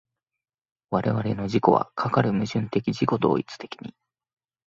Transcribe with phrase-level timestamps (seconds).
[0.89, 3.93] 我々の自己はかかる矛盾的自己同一的に